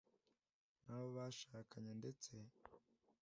na 0.83 0.95
bo 0.99 1.07
bashakanye 1.17 1.91
ndetse 2.01 2.31